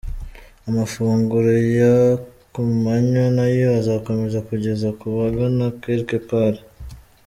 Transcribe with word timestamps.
Amafunguro 0.69 1.51
ya 1.79 1.95
kumanywa 2.53 3.25
nayo 3.37 3.67
azakomeza 3.79 4.39
kugeza 4.49 4.87
ku 4.99 5.05
bagana 5.17 5.65
Quelque 5.81 6.19
Part. 6.29 6.57